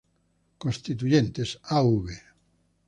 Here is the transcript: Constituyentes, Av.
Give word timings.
Constituyentes, 0.59 1.59
Av. 1.61 2.09